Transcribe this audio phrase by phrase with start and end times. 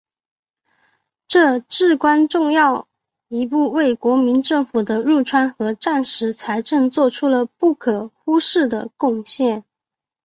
[1.27, 2.87] 这至关重要
[3.27, 9.63] 一步为国民政府的入川和战时财政作出了不可忽视的贡献。